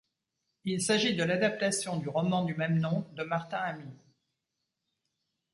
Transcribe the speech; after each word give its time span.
Il 0.63 0.81
s'agit 0.81 1.15
de 1.15 1.23
l'adaptation 1.23 1.97
du 1.97 2.09
roman 2.09 2.43
du 2.43 2.55
même 2.55 2.79
nom 2.79 3.07
de 3.13 3.21
Martin 3.23 3.59
Amis. 3.59 3.99